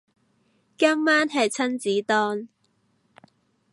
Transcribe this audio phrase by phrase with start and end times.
[0.79, 2.49] 今晚係親子丼